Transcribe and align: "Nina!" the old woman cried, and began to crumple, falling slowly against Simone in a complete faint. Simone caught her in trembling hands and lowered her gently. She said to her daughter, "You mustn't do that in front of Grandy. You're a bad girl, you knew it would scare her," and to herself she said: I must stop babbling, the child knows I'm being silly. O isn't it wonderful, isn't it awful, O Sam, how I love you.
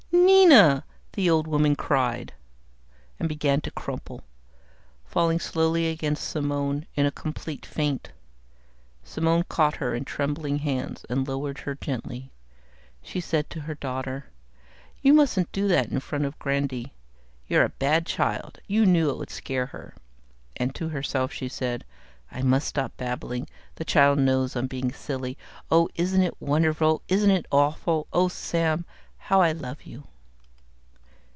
"Nina!" 0.13 0.83
the 1.13 1.29
old 1.29 1.47
woman 1.47 1.75
cried, 1.75 2.33
and 3.19 3.29
began 3.29 3.61
to 3.61 3.71
crumple, 3.71 4.21
falling 5.05 5.39
slowly 5.39 5.89
against 5.89 6.29
Simone 6.29 6.85
in 6.95 7.05
a 7.05 7.11
complete 7.11 7.65
faint. 7.65 8.11
Simone 9.03 9.43
caught 9.43 9.77
her 9.77 9.95
in 9.95 10.03
trembling 10.03 10.59
hands 10.59 11.05
and 11.09 11.27
lowered 11.27 11.59
her 11.59 11.75
gently. 11.75 12.31
She 13.01 13.21
said 13.21 13.49
to 13.51 13.61
her 13.61 13.75
daughter, 13.75 14.25
"You 15.01 15.13
mustn't 15.13 15.51
do 15.53 15.67
that 15.69 15.89
in 15.89 16.01
front 16.01 16.25
of 16.25 16.39
Grandy. 16.39 16.93
You're 17.47 17.63
a 17.65 17.69
bad 17.69 18.05
girl, 18.15 18.51
you 18.67 18.85
knew 18.85 19.09
it 19.09 19.17
would 19.17 19.29
scare 19.31 19.67
her," 19.67 19.95
and 20.57 20.75
to 20.75 20.89
herself 20.89 21.31
she 21.31 21.47
said: 21.47 21.85
I 22.29 22.41
must 22.41 22.67
stop 22.67 22.97
babbling, 22.97 23.47
the 23.75 23.85
child 23.85 24.19
knows 24.19 24.55
I'm 24.55 24.67
being 24.67 24.91
silly. 24.91 25.37
O 25.69 25.87
isn't 25.95 26.21
it 26.21 26.41
wonderful, 26.41 27.01
isn't 27.07 27.31
it 27.31 27.45
awful, 27.51 28.07
O 28.11 28.27
Sam, 28.27 28.85
how 29.17 29.41
I 29.41 29.51
love 29.51 29.83
you. 29.83 30.07